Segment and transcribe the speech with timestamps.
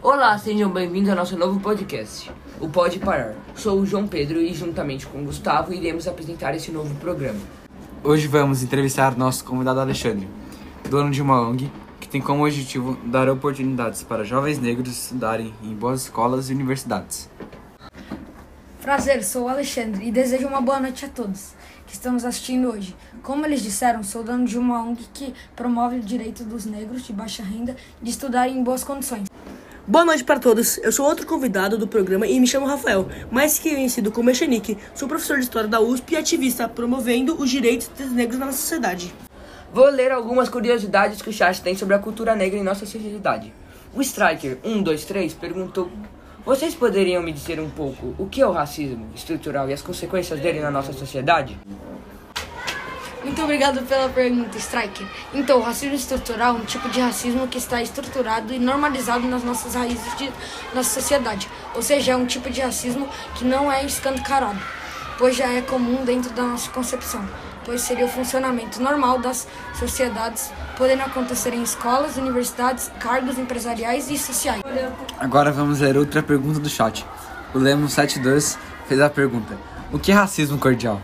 [0.00, 3.34] Olá, sejam bem-vindos ao nosso novo podcast, o Pode Parar.
[3.56, 7.40] Sou o João Pedro e, juntamente com o Gustavo, iremos apresentar esse novo programa.
[8.04, 10.28] Hoje vamos entrevistar nosso convidado Alexandre,
[10.88, 11.68] dono de uma ONG
[11.98, 17.28] que tem como objetivo dar oportunidades para jovens negros estudarem em boas escolas e universidades.
[18.82, 21.54] Prazer, sou o Alexandre e desejo uma boa noite a todos
[21.86, 22.96] que estamos assistindo hoje.
[23.22, 27.12] Como eles disseram, sou dono de uma ONG que promove o direito dos negros de
[27.12, 29.28] baixa renda de estudar em boas condições.
[29.86, 30.78] Boa noite para todos.
[30.78, 34.76] Eu sou outro convidado do programa e me chamo Rafael, mais conhecido como Echenique.
[34.96, 38.58] Sou professor de história da USP e ativista promovendo os direitos dos negros na nossa
[38.58, 39.14] sociedade.
[39.72, 43.54] Vou ler algumas curiosidades que o chat tem sobre a cultura negra em nossa sociedade.
[43.94, 45.88] O Striker 123 perguntou
[46.44, 50.40] vocês poderiam me dizer um pouco o que é o racismo estrutural e as consequências
[50.40, 51.58] dele na nossa sociedade?
[53.22, 55.06] Muito obrigado pela pergunta, Striker.
[55.32, 59.44] Então, o racismo estrutural é um tipo de racismo que está estruturado e normalizado nas
[59.44, 60.28] nossas raízes de
[60.74, 61.48] nossa sociedade.
[61.76, 64.60] Ou seja, é um tipo de racismo que não é escancarado,
[65.22, 67.24] pois já é comum dentro da nossa concepção
[67.64, 69.46] pois seria o funcionamento normal das
[69.78, 74.60] sociedades, podendo acontecer em escolas, universidades, cargos empresariais e sociais.
[75.16, 77.06] Agora vamos ler outra pergunta do chat.
[77.54, 79.56] O Lemos72 fez a pergunta:
[79.92, 81.00] O que é racismo cordial?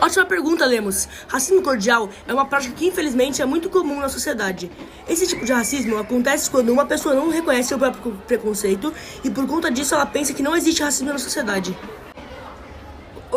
[0.00, 1.08] Ótima pergunta, Lemos.
[1.28, 4.72] Racismo cordial é uma prática que infelizmente é muito comum na sociedade.
[5.08, 9.46] Esse tipo de racismo acontece quando uma pessoa não reconhece seu próprio preconceito e por
[9.46, 11.78] conta disso ela pensa que não existe racismo na sociedade.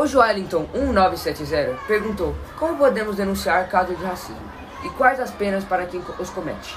[0.02, 4.42] O Joelinton 1970 perguntou como podemos denunciar casos de racismo
[4.84, 6.76] e quais as penas para quem os comete.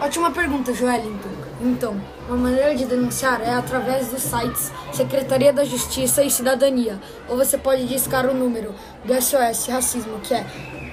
[0.00, 1.28] Ótima pergunta, Joelinton.
[1.60, 6.98] Então, uma maneira de denunciar é através dos sites Secretaria da Justiça e Cidadania,
[7.28, 10.46] ou você pode discar o número do SOS Racismo, que é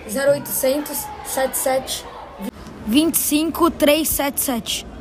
[0.07, 2.05] 0800 77
[2.85, 4.96] 25 377.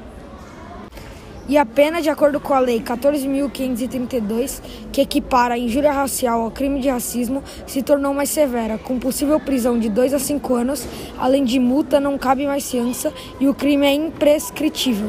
[1.49, 6.51] E a pena, de acordo com a Lei 14.532, que equipara a injúria racial ao
[6.51, 10.85] crime de racismo, se tornou mais severa, com possível prisão de 2 a 5 anos,
[11.17, 15.09] além de multa, não cabe mais fiança e o crime é imprescritível.